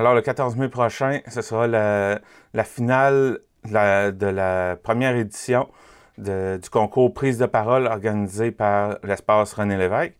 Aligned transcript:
Alors, 0.00 0.14
le 0.14 0.22
14 0.22 0.56
mai 0.56 0.70
prochain, 0.70 1.20
ce 1.28 1.42
sera 1.42 1.66
la, 1.66 2.64
finale 2.64 3.40
de 3.66 4.26
la 4.26 4.78
première 4.82 5.14
édition 5.14 5.68
du 6.16 6.70
concours 6.72 7.12
Prise 7.12 7.36
de 7.36 7.44
parole 7.44 7.86
organisé 7.86 8.50
par 8.50 8.96
l'espace 9.02 9.52
René 9.52 9.76
Lévesque. 9.76 10.16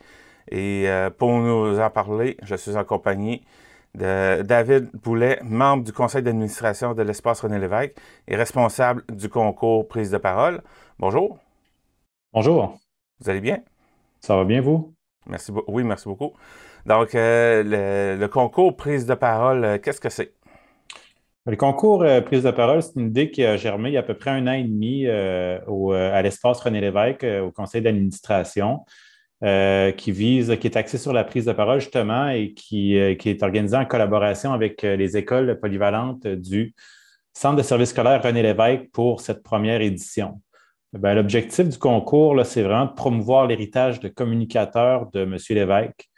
Et 0.51 0.85
euh, 0.87 1.09
pour 1.09 1.33
nous 1.33 1.81
en 1.81 1.89
parler, 1.89 2.37
je 2.43 2.57
suis 2.57 2.77
en 2.77 2.85
compagnie 2.85 3.43
de 3.95 4.43
David 4.43 4.91
Boulet, 5.03 5.39
membre 5.43 5.85
du 5.85 5.95
conseil 5.95 6.23
d'administration 6.23 6.93
de 6.93 7.01
l'espace 7.01 7.41
René 7.41 7.59
Lévesque 7.59 7.97
et 8.29 8.37
responsable 8.37 9.03
du 9.11 9.31
concours 9.31 9.89
Prise 9.89 10.11
de 10.11 10.19
parole. 10.19 10.61
Bonjour. 10.99 11.39
Bonjour. 12.35 12.79
Vous 13.19 13.31
allez 13.31 13.41
bien? 13.41 13.63
Ça 14.21 14.37
va 14.37 14.45
bien, 14.45 14.61
vous? 14.61 14.93
Merci 15.27 15.53
Oui, 15.69 15.85
merci 15.85 16.07
beaucoup. 16.07 16.35
Donc, 16.87 17.15
euh, 17.15 18.17
le, 18.17 18.27
concours 18.29 18.77
Prise 18.77 19.07
de 19.07 19.15
parole, 19.15 19.65
euh, 19.65 19.79
qu'est-ce 19.79 20.01
que 20.01 20.09
c'est? 20.09 20.33
Le 21.47 21.57
concours 21.57 22.05
Prise 22.25 22.43
de 22.43 22.51
parole, 22.51 22.83
c'est 22.83 22.97
une 22.97 23.09
idée 23.09 23.31
qui 23.31 23.45
a 23.45 23.57
germé 23.57 23.91
il 23.91 23.93
y 23.95 23.97
a 23.97 24.01
à 24.01 24.03
peu 24.03 24.15
près 24.15 24.31
un 24.31 24.47
an 24.47 24.53
et 24.53 24.63
demi 24.63 25.07
à 25.07 26.23
l'espace 26.23 26.61
René 26.61 26.81
Lévesque, 26.81 27.25
au 27.25 27.51
conseil 27.51 27.81
d'administration. 27.83 28.81
Euh, 29.43 29.91
qui 29.93 30.13
vise, 30.13 30.55
qui 30.61 30.67
est 30.67 30.77
axé 30.77 30.99
sur 30.99 31.15
la 31.15 31.25
prise 31.25 31.47
de 31.47 31.53
parole 31.53 31.81
justement 31.81 32.29
et 32.29 32.53
qui, 32.53 32.99
euh, 32.99 33.17
est 33.25 33.43
organisé 33.43 33.75
en 33.75 33.87
collaboration 33.87 34.53
avec 34.53 34.85
euh, 34.85 34.97
les 34.97 35.17
écoles 35.17 35.59
polyvalentes 35.59 36.27
du 36.27 36.75
Centre 37.33 37.57
de 37.57 37.63
services 37.63 37.89
scolaires 37.89 38.23
René 38.23 38.43
Lévesque 38.43 38.91
pour 38.93 39.23
cette 39.23 39.43
première 39.43 39.81
édition. 39.81 40.43
Ben, 40.93 41.15
l'objectif 41.15 41.67
du 41.71 41.79
concours, 41.79 42.45
c'est 42.45 42.61
vraiment 42.63 42.85
de 42.85 42.93
promouvoir 42.93 43.47
l'héritage 43.47 43.99
de 44.01 44.09
communicateur 44.09 45.11
de 45.11 45.21
M. 45.21 45.39
Lévesque. 45.49 46.11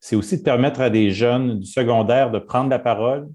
C'est 0.00 0.16
aussi 0.16 0.38
de 0.38 0.42
permettre 0.42 0.80
à 0.80 0.90
des 0.90 1.10
jeunes 1.10 1.60
du 1.60 1.66
secondaire 1.66 2.30
de 2.30 2.38
prendre 2.38 2.70
la 2.70 2.78
parole 2.78 3.28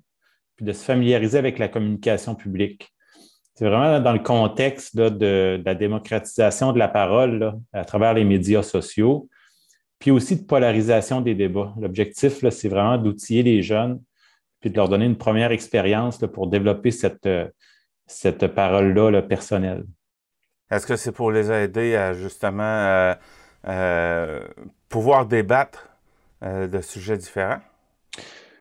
puis 0.56 0.66
de 0.66 0.74
se 0.74 0.84
familiariser 0.84 1.38
avec 1.38 1.60
la 1.60 1.68
communication 1.68 2.34
publique. 2.34 2.92
C'est 3.54 3.66
vraiment 3.66 4.00
dans 4.00 4.14
le 4.14 4.20
contexte 4.20 4.98
de, 4.98 5.62
la 5.64 5.76
démocratisation 5.76 6.74
de 6.74 6.80
la 6.80 6.88
parole 6.88 7.54
à 7.72 7.86
travers 7.86 8.14
les 8.14 8.26
médias 8.26 8.64
sociaux, 8.64 9.30
puis 10.00 10.12
aussi 10.12 10.36
de 10.38 10.44
polarisation 10.44 11.22
des 11.22 11.36
débats. 11.36 11.74
L'objectif, 11.80 12.48
c'est 12.50 12.68
vraiment 12.68 12.98
d'outiller 12.98 13.44
les 13.44 13.62
jeunes, 13.62 14.02
puis 14.60 14.70
de 14.70 14.76
leur 14.76 14.90
donner 14.90 15.06
une 15.06 15.18
première 15.18 15.52
expérience 15.52 16.18
pour 16.34 16.48
développer 16.48 16.92
cette, 16.92 17.30
cette 18.08 18.48
parole-là 18.48 19.22
personnelle. 19.22 19.86
Est-ce 20.70 20.88
que 20.88 20.96
c'est 20.96 21.12
pour 21.12 21.32
les 21.32 21.52
aider 21.52 21.96
à 21.96 22.14
justement 22.14 22.64
euh, 22.64 23.14
euh, 23.68 24.48
pouvoir 24.90 25.26
débattre 25.26 25.95
euh, 26.46 26.68
de 26.68 26.82
sujets 26.82 27.18
différents? 27.18 27.60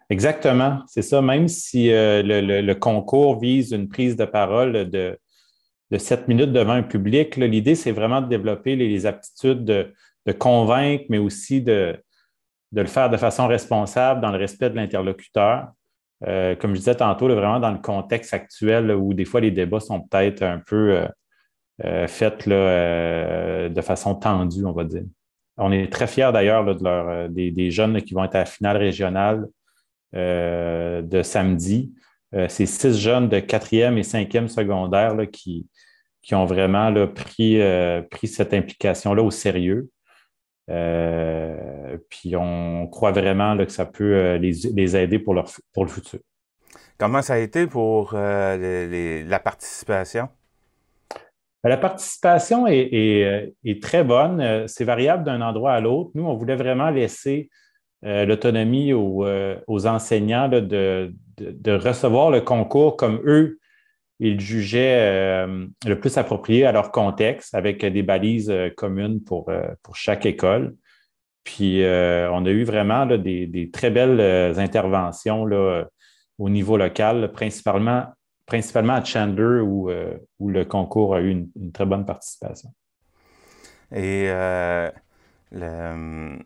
Exactement, 0.08 0.82
c'est 0.86 1.02
ça. 1.02 1.20
Même 1.20 1.48
si 1.48 1.92
euh, 1.92 2.22
le, 2.24 2.74
concours 2.74 3.38
vise 3.38 3.72
une 3.72 3.88
prise 3.88 4.16
de 4.16 4.24
parole 4.24 4.90
de, 4.90 5.18
de 5.90 5.98
7 5.98 6.28
minutes 6.28 6.52
devant 6.52 6.72
un 6.72 6.82
public, 6.82 7.36
l'idée, 7.36 7.74
c'est 7.74 7.92
vraiment 7.92 8.22
de 8.22 8.28
développer 8.28 8.76
les, 8.76 9.06
aptitudes 9.06 9.64
de, 9.64 9.92
convaincre, 10.38 11.04
mais 11.10 11.18
aussi 11.18 11.60
de, 11.60 11.96
le 12.72 12.86
faire 12.86 13.10
de 13.10 13.16
façon 13.16 13.46
responsable 13.46 14.20
dans 14.20 14.30
le 14.30 14.38
respect 14.38 14.70
de 14.70 14.76
l'interlocuteur. 14.76 15.68
Euh, 16.26 16.54
comme 16.56 16.72
je 16.72 16.78
disais 16.78 16.94
tantôt, 16.94 17.28
vraiment 17.28 17.60
dans 17.60 17.72
le 17.72 17.80
contexte 17.80 18.32
actuel 18.32 18.92
où 18.92 19.12
des 19.12 19.26
fois 19.26 19.40
les 19.40 19.50
débats 19.50 19.80
sont 19.80 20.00
peut-être 20.00 20.42
un 20.42 20.58
peu 20.58 21.06
faits 21.82 22.48
de 22.48 23.80
façon 23.82 24.14
tendue, 24.14 24.64
on 24.64 24.72
va 24.72 24.84
dire. 24.84 25.04
On 25.56 25.70
est 25.70 25.92
très 25.92 26.06
fiers 26.06 26.30
d'ailleurs 26.32 26.64
de 26.64 27.28
des, 27.28 27.50
des, 27.50 27.70
jeunes 27.70 28.02
qui 28.02 28.14
vont 28.14 28.24
être 28.24 28.34
à 28.34 28.40
la 28.40 28.44
finale 28.44 28.76
régionale 28.76 29.46
euh, 30.14 31.02
de 31.02 31.22
samedi. 31.22 31.92
Euh, 32.34 32.46
c'est 32.48 32.66
six 32.66 32.96
jeunes 32.98 33.28
de 33.28 33.40
quatrième 33.40 33.98
et 33.98 34.04
cinquième 34.04 34.46
secondaire 34.48 35.16
qui, 35.32 35.66
ont 36.32 36.44
vraiment 36.44 36.92
pris, 37.08 37.60
euh, 37.60 38.02
cette 38.22 38.54
implication-là 38.54 39.22
au 39.22 39.32
sérieux. 39.32 39.88
puis 42.08 42.36
on 42.36 42.86
croit 42.86 43.10
vraiment 43.10 43.56
que 43.56 43.72
ça 43.72 43.86
peut 43.86 44.36
les, 44.36 44.96
aider 44.96 45.18
pour, 45.18 45.34
leur, 45.34 45.50
pour 45.72 45.84
le 45.84 45.90
futur. 45.90 46.20
Comment 46.96 47.22
ça 47.22 47.34
a 47.34 47.38
été 47.38 47.66
pour 47.66 48.14
la 48.14 49.40
participation? 49.42 50.28
La 51.64 51.76
participation 51.78 52.66
est, 52.66 53.52
est 53.64 53.82
très 53.82 54.04
bonne. 54.04 54.68
C'est 54.68 54.84
variable 54.84 55.24
d'un 55.24 55.40
endroit 55.40 55.72
à 55.72 55.80
l'autre. 55.80 56.10
Nous, 56.14 56.24
on 56.24 56.34
voulait 56.34 56.56
vraiment 56.56 56.90
laisser 56.90 57.48
euh, 58.04 58.26
l'autonomie 58.26 58.92
euh, 58.92 59.56
aux, 59.66 59.86
enseignants 59.86 60.48
de, 60.48 61.10
recevoir 61.66 62.30
le 62.30 62.42
concours 62.42 62.96
comme 62.96 63.22
eux, 63.24 63.58
ils 64.20 64.40
jugeaient 64.40 64.98
euh, 65.00 65.66
le 65.86 65.98
plus 65.98 66.18
approprié 66.18 66.66
à 66.66 66.72
leur 66.72 66.90
contexte, 66.90 67.54
avec 67.54 67.84
des 67.84 68.02
balises 68.02 68.52
communes 68.76 69.22
pour, 69.22 69.50
chaque 69.94 70.26
école. 70.26 70.74
Puis 71.44 71.82
on 71.82 72.46
a 72.46 72.50
eu 72.50 72.64
vraiment 72.64 73.06
des, 73.06 73.70
très 73.72 73.90
belles 73.90 74.58
interventions 74.58 75.46
au 76.38 76.50
niveau 76.50 76.76
local, 76.76 77.32
principalement, 77.32 78.06
principalement 78.46 78.94
à 78.94 79.04
Chandler, 79.04 79.60
où, 79.60 79.90
où 80.38 80.48
le 80.48 80.64
concours 80.64 81.14
a 81.14 81.20
eu 81.20 81.30
une, 81.30 81.72
très 81.72 81.86
bonne 81.86 82.04
participation. 82.04 82.70
Et 83.92 84.28
le, 85.52 86.38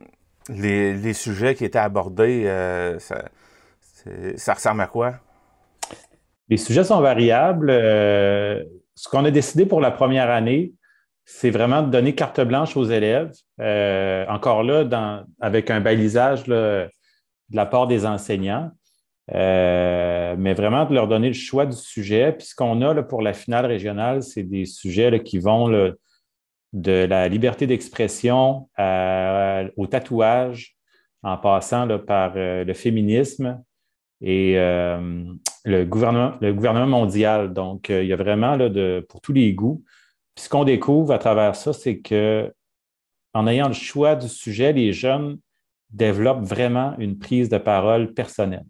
les, 0.48 1.12
sujets 1.12 1.54
qui 1.54 1.64
étaient 1.64 1.78
abordés, 1.78 2.44
euh, 2.47 2.98
ça, 2.98 4.54
ressemble 4.54 4.81
à 4.81 4.87
quoi? 4.87 5.14
Les 6.48 6.56
sujets 6.56 6.84
sont 6.84 7.00
variables. 7.00 7.70
Euh, 7.70 8.62
ce 8.94 9.08
qu'on 9.08 9.25
a 9.25 9.31
décidé 9.31 9.66
pour 9.66 9.81
la 9.81 9.91
première 9.91 10.31
année, 10.31 10.72
c'est 11.25 11.50
vraiment 11.50 11.82
de 11.82 11.91
donner 11.91 12.14
carte 12.14 12.41
blanche 12.41 12.76
aux 12.76 12.84
élèves. 12.84 13.32
Euh, 13.60 14.25
encore 14.28 14.62
là, 14.62 15.25
avec 15.41 15.70
un 15.70 15.81
balisage 15.81 16.44
de 16.44 16.88
la 17.53 17.66
part 17.66 17.87
des 17.87 18.06
enseignants, 18.06 18.70
mais 19.32 20.54
vraiment 20.54 20.84
de 20.86 20.94
leur 20.94 21.08
donner 21.08 21.28
le 21.28 21.34
choix 21.34 21.66
du 21.66 21.76
sujet. 21.76 22.32
Puis 22.32 22.48
ce 22.48 22.54
qu'on 22.54 22.80
a 22.82 23.02
pour 23.02 23.22
la 23.22 23.32
finale 23.32 23.66
régionale, 23.66 24.22
c'est 24.22 24.42
des 24.42 24.64
sujets 24.64 25.22
qui 25.22 25.38
vont 25.38 25.68
de 26.72 26.90
la 26.90 27.28
liberté 27.28 27.66
d'expression 27.66 28.68
au 29.76 29.86
tatouage, 29.86 30.78
en 31.22 31.36
passant 31.36 31.98
par 31.98 32.32
euh, 32.36 32.64
le 32.64 32.74
féminisme 32.74 33.62
et 34.20 34.58
euh, 34.58 35.24
le, 35.64 35.84
gouvernement, 35.84 36.86
mondial. 36.86 37.52
Donc, 37.52 37.90
euh, 37.90 38.02
il 38.02 38.08
y 38.08 38.12
a 38.12 38.16
vraiment 38.16 38.56
pour 39.08 39.20
tous 39.20 39.32
les 39.32 39.52
goûts. 39.52 39.82
Puis 40.34 40.44
ce 40.44 40.48
qu'on 40.48 40.64
découvre 40.64 41.12
à 41.12 41.18
travers 41.18 41.56
ça, 41.56 41.72
c'est 41.72 41.98
que 41.98 42.52
en 43.34 43.46
ayant 43.46 43.68
le 43.68 43.74
choix 43.74 44.16
du 44.16 44.28
sujet, 44.28 44.72
les 44.72 44.92
jeunes 44.92 45.38
développent 45.90 46.44
vraiment 46.44 46.94
une 46.98 47.18
prise 47.18 47.48
de 47.48 47.58
parole 47.58 48.14
personnelle. 48.14 48.66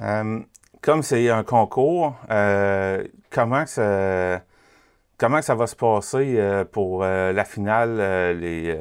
Comme 0.00 1.02
c'est 1.02 1.28
un 1.30 1.44
concours, 1.44 2.14
comment 3.30 3.66
ça 3.66 4.42
comment 5.20 5.42
ça 5.42 5.54
va 5.54 5.66
se 5.66 5.76
passer 5.76 6.36
euh, 6.38 6.64
pour 6.64 7.04
euh, 7.04 7.32
la 7.32 7.44
finale? 7.44 7.98
Euh, 8.00 8.80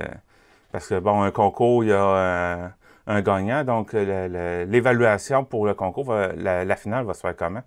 parce 0.72 0.88
que, 0.88 1.00
bon, 1.00 1.22
un 1.22 1.32
concours, 1.32 1.84
il 1.84 1.90
y 1.90 1.94
a 1.94 2.74
un, 3.08 3.22
gagnant. 3.22 3.64
Donc, 3.64 3.94
l'évaluation 3.94 5.44
pour 5.44 5.66
le 5.66 5.74
concours, 5.74 6.14
la, 6.14 6.76
finale 6.76 7.06
va 7.06 7.14
se 7.16 7.22
faire 7.22 7.36
comment? 7.36 7.64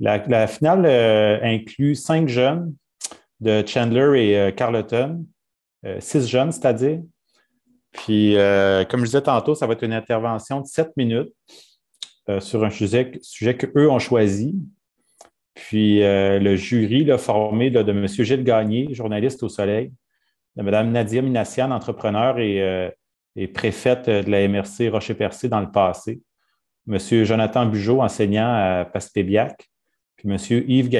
La, 0.00 0.46
finale 0.48 0.84
inclut 1.42 1.94
cinq 1.94 2.28
jeunes 2.28 2.74
de 3.38 3.64
Chandler 3.64 4.20
et 4.20 4.52
Carleton, 4.54 5.24
six 6.00 6.26
jeunes, 6.26 6.50
c'est-à-dire. 6.50 7.02
Puis, 7.92 8.34
comme 8.90 9.00
je 9.00 9.06
disais 9.06 9.22
tantôt, 9.22 9.54
ça 9.54 9.68
va 9.68 9.74
être 9.74 9.84
une 9.84 9.92
intervention 9.92 10.62
de 10.62 10.66
sept 10.66 10.90
minutes 10.96 11.32
sur 12.40 12.64
un 12.64 12.70
sujet, 12.70 13.12
qu'eux 13.56 13.90
ont 13.90 13.98
choisi. 13.98 14.54
Puis 15.56 16.02
euh, 16.02 16.38
le 16.38 16.54
jury 16.54 17.04
là, 17.04 17.16
formé 17.16 17.70
de 17.70 17.80
M. 17.80 18.06
Gilles 18.06 18.44
Gagné, 18.44 18.92
journaliste 18.92 19.42
au 19.42 19.48
Soleil, 19.48 19.90
de 20.54 20.62
Mme 20.62 20.92
Nadia 20.92 21.22
Minassian, 21.22 21.70
entrepreneur 21.70 22.38
et, 22.38 22.62
euh, 22.62 22.90
préfète 23.54 24.08
de 24.08 24.30
la 24.30 24.46
MRC 24.46 24.90
Rocher-Percé 24.90 25.48
dans 25.48 25.60
le 25.60 25.70
passé, 25.70 26.20
M. 26.88 26.98
Jonathan 27.24 27.66
Bugeaud, 27.66 28.00
enseignant 28.00 28.48
à 28.48 28.84
Paspébiac, 28.84 29.68
puis 30.16 30.28
M. 30.28 30.36
Yves 30.68 30.90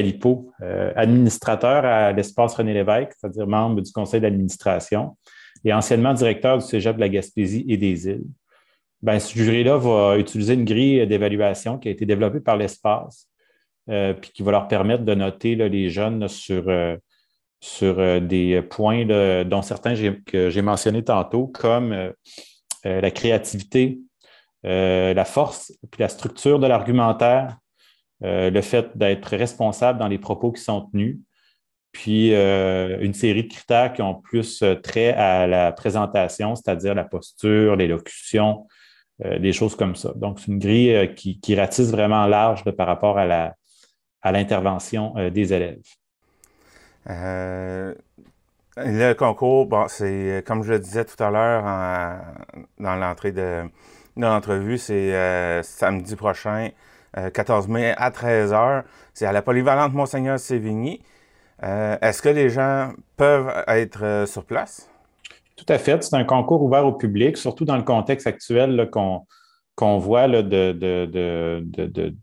euh, 0.62 0.92
administrateur 0.96 1.84
à 1.84 2.12
l'Espace 2.12 2.54
René 2.54 2.74
Lévesque, 2.74 3.12
c'est-à-dire 3.18 3.46
membre 3.46 3.82
du 3.82 3.92
conseil 3.92 4.20
d'administration 4.22 5.16
et 5.64 5.72
anciennement 5.72 6.14
directeur 6.14 6.58
du 6.58 6.64
Cégep 6.64 6.96
de 6.96 7.00
la 7.00 7.08
Gaspésie 7.08 7.64
et 7.68 7.76
des 7.76 8.08
îles. 8.08 8.24
Ben, 9.06 9.20
ce 9.20 9.38
jury-là 9.38 9.76
va 9.76 10.18
utiliser 10.18 10.54
une 10.54 10.64
grille 10.64 11.06
d'évaluation 11.06 11.78
qui 11.78 11.86
a 11.86 11.92
été 11.92 12.04
développée 12.04 12.40
par 12.40 12.56
l'Espace 12.56 13.28
euh, 13.88 14.14
puis 14.14 14.32
qui 14.32 14.42
va 14.42 14.50
leur 14.50 14.66
permettre 14.66 15.04
de 15.04 15.14
noter 15.14 15.54
les 15.54 15.90
jeunes 15.90 16.26
sur, 16.26 16.68
euh, 16.68 16.96
sur 17.60 18.00
euh, 18.00 18.18
des 18.18 18.60
points 18.62 19.04
dont 19.44 19.62
certains 19.62 19.94
que 20.26 20.50
j'ai 20.50 20.60
mentionnés 20.60 21.04
tantôt, 21.04 21.46
comme 21.46 22.12
la 22.82 23.10
créativité, 23.12 24.00
la 24.64 25.24
force 25.24 25.72
puis 25.92 26.00
la 26.00 26.08
structure 26.08 26.58
de 26.58 26.66
l'argumentaire, 26.66 27.58
le 28.22 28.60
fait 28.60 28.88
d'être 28.98 29.36
responsable 29.36 30.00
dans 30.00 30.08
les 30.08 30.18
propos 30.18 30.50
qui 30.50 30.62
sont 30.62 30.88
tenus, 30.90 31.18
puis 31.92 32.34
une 32.34 33.14
série 33.14 33.44
de 33.44 33.52
critères 33.52 33.92
qui 33.92 34.02
ont 34.02 34.14
plus 34.14 34.64
trait 34.82 35.12
à 35.12 35.46
la 35.46 35.70
présentation, 35.70 36.56
c'est-à-dire 36.56 36.94
la 36.96 37.04
posture, 37.04 37.76
l'élocution, 37.76 38.66
des 39.18 39.52
choses 39.52 39.76
comme 39.76 39.96
ça. 39.96 40.12
Donc, 40.16 40.40
c'est 40.40 40.48
une 40.48 40.58
grille 40.58 41.14
qui, 41.14 41.54
ratisse 41.54 41.90
vraiment 41.90 42.26
large 42.26 42.64
par 42.72 42.86
rapport 42.86 43.18
à 43.18 43.54
l'intervention 44.32 45.14
des 45.30 45.52
élèves. 45.52 45.80
Le 48.78 49.14
concours, 49.14 49.66
bon, 49.66 49.88
c'est 49.88 50.44
comme 50.46 50.62
je 50.62 50.72
le 50.72 50.78
disais 50.78 51.04
tout 51.06 51.22
à 51.22 51.30
l'heure 51.30 51.64
dans 52.78 52.96
l'entrée 52.96 53.32
de, 53.32 53.64
l'entrevue, 54.16 54.78
c'est 54.78 55.14
euh, 55.14 55.62
samedi 55.62 56.16
prochain, 56.16 56.70
14 57.32 57.66
euh, 57.68 57.72
mai 57.72 57.94
à 57.96 58.10
13h. 58.10 58.84
C'est 59.14 59.26
à 59.26 59.32
la 59.32 59.42
polyvalente 59.42 59.92
Monseigneur 59.94 60.38
Sévigny. 60.38 61.02
Euh, 61.62 61.96
est-ce 62.02 62.20
que 62.20 62.28
les 62.28 62.50
gens 62.50 62.92
peuvent 63.16 63.64
être 63.66 64.24
sur 64.26 64.44
place? 64.44 64.90
Tout 65.56 65.66
à 65.68 65.78
fait. 65.78 66.02
C'est 66.02 66.14
un 66.14 66.24
concours 66.24 66.62
ouvert 66.62 66.86
au 66.86 66.92
public, 66.92 67.36
surtout 67.36 67.64
dans 67.64 67.76
le 67.76 67.82
contexte 67.82 68.26
actuel 68.26 68.90
qu'on 68.90 69.98
voit 69.98 70.28
de, 70.28 70.72
de 70.72 72.14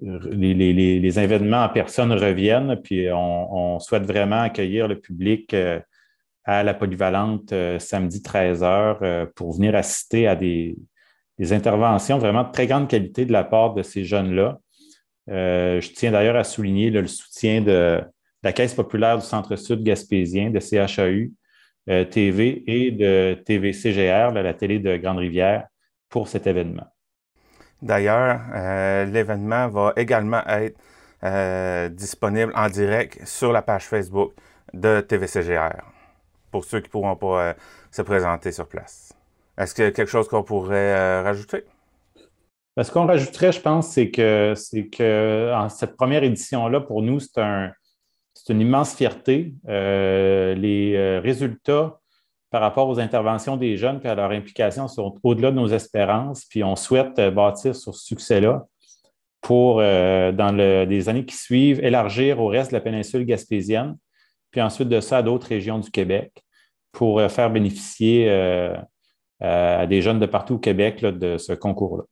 les, 0.00 1.18
événements 1.18 1.64
en 1.64 1.68
personne 1.68 2.12
reviennent, 2.12 2.80
puis 2.82 3.08
on, 3.12 3.78
souhaite 3.80 4.04
vraiment 4.04 4.42
accueillir 4.42 4.88
le 4.88 4.98
public 4.98 5.52
euh, 5.54 5.80
à 6.44 6.62
la 6.62 6.74
polyvalente 6.74 7.52
euh, 7.52 7.78
samedi 7.78 8.20
13h 8.20 8.98
euh, 9.02 9.26
pour 9.34 9.54
venir 9.54 9.74
assister 9.74 10.26
à 10.26 10.36
des, 10.36 10.76
interventions 11.52 12.18
vraiment 12.18 12.44
de 12.44 12.52
très 12.52 12.66
grande 12.66 12.86
qualité 12.86 13.24
de 13.24 13.32
la 13.32 13.44
part 13.44 13.72
de 13.72 13.82
ces 13.82 14.04
jeunes-là. 14.04 14.58
je 15.26 15.92
tiens 15.94 16.12
d'ailleurs 16.12 16.36
à 16.36 16.44
souligner 16.44 16.90
le 16.90 17.06
soutien 17.06 17.62
de 17.62 18.02
la 18.42 18.52
Caisse 18.52 18.74
populaire 18.74 19.16
du 19.16 19.24
Centre-Sud 19.24 19.82
gaspésien, 19.82 20.50
de 20.50 20.60
CHAU 20.60 21.32
TV 22.10 22.62
et 22.66 22.90
de 22.90 23.34
TVCGR, 23.44 24.32
la 24.32 24.54
télé 24.54 24.78
de 24.78 24.96
Grande-Rivière, 24.96 25.66
pour 26.08 26.28
cet 26.28 26.46
événement. 26.46 26.86
D'ailleurs, 27.82 28.40
euh, 28.54 29.04
l'événement 29.06 29.68
va 29.68 29.92
également 29.96 30.44
être 30.46 30.76
euh, 31.24 31.88
disponible 31.88 32.52
en 32.54 32.68
direct 32.68 33.26
sur 33.26 33.52
la 33.52 33.62
page 33.62 33.84
Facebook 33.84 34.32
de 34.74 35.00
TVCGR 35.00 35.82
pour 36.50 36.64
ceux 36.64 36.80
qui 36.80 36.88
ne 36.88 36.90
pourront 36.90 37.16
pas 37.16 37.42
euh, 37.42 37.54
se 37.90 38.02
présenter 38.02 38.52
sur 38.52 38.66
place. 38.66 39.14
Est-ce 39.56 39.74
qu'il 39.74 39.84
y 39.84 39.86
a 39.86 39.92
quelque 39.92 40.10
chose 40.10 40.28
qu'on 40.28 40.42
pourrait 40.42 41.22
rajouter? 41.22 41.64
Ben, 42.76 42.82
ce 42.82 42.90
qu'on 42.90 43.06
rajouterait, 43.06 43.52
je 43.52 43.60
pense, 43.60 43.88
c'est 43.88 44.10
que, 44.10 44.54
c'est 44.56 44.86
que 44.88 45.52
en 45.54 45.68
cette 45.68 45.96
première 45.96 46.22
édition-là, 46.22 46.80
pour 46.80 47.02
nous, 47.02 47.20
c'est, 47.20 47.38
un, 47.38 47.72
c'est 48.44 48.52
une 48.52 48.60
immense 48.60 48.94
fierté. 48.94 49.54
les 49.66 51.20
résultats 51.22 52.00
par 52.50 52.60
rapport 52.60 52.88
aux 52.88 52.98
interventions 52.98 53.56
des 53.56 53.76
jeunes 53.76 54.00
et 54.04 54.08
à 54.08 54.14
leur 54.14 54.32
implication 54.32 54.88
sont 54.88 55.14
au-delà 55.22 55.52
de 55.52 55.56
nos 55.56 55.68
espérances. 55.68 56.44
Puis 56.44 56.64
on 56.64 56.76
souhaite 56.76 57.18
euh, 57.18 57.30
bâtir 57.30 57.74
sur 57.76 57.94
ce 57.94 58.04
succès-là 58.04 58.66
pour, 59.40 59.80
euh, 59.80 60.32
dans 60.32 60.52
les 60.52 61.08
années 61.08 61.24
qui 61.24 61.36
suivent, 61.36 61.82
élargir 61.82 62.40
au 62.40 62.48
reste 62.48 62.72
de 62.72 62.76
la 62.76 62.80
péninsule 62.80 63.24
gaspésienne, 63.24 63.96
puis 64.50 64.60
ensuite 64.60 64.88
de 64.88 65.00
ça 65.00 65.18
à 65.18 65.22
d'autres 65.22 65.46
régions 65.46 65.78
du 65.78 65.90
Québec 65.90 66.44
pour 66.92 67.20
euh, 67.20 67.28
faire 67.28 67.50
bénéficier 67.50 68.28
à 69.42 69.86
des 69.86 70.02
jeunes 70.02 70.18
de 70.18 70.26
partout 70.26 70.56
au 70.56 70.58
Québec 70.58 71.00
de 71.00 71.38
ce 71.38 71.54
concours-là. 71.54 72.04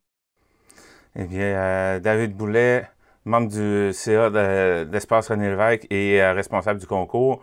Eh 1.14 1.26
bien, 1.26 2.00
David 2.00 2.34
Boulet, 2.34 2.88
membre 3.28 3.48
du 3.48 3.92
CA 3.92 4.84
d'Espace 4.84 5.28
René 5.28 5.50
Lévesque 5.50 5.86
et 5.90 6.22
responsable 6.22 6.80
du 6.80 6.86
concours, 6.86 7.42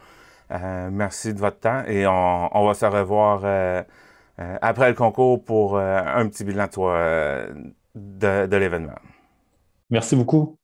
euh, 0.52 0.90
merci 0.92 1.34
de 1.34 1.40
votre 1.40 1.60
temps 1.60 1.84
et 1.88 2.06
on, 2.06 2.66
va 2.66 2.74
se 2.74 2.86
revoir 2.86 3.42
euh, 3.44 3.82
euh, 4.40 4.58
après 4.62 4.90
le 4.90 4.96
concours 4.96 5.44
pour 5.44 5.78
un 5.80 6.28
petit 6.28 6.44
bilan 6.44 6.68
de, 7.96 8.46
de 8.46 8.58
l'événement. 8.58 9.00
Merci 9.90 10.16
beaucoup. 10.16 10.58